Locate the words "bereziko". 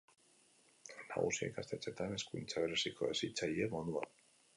2.63-3.11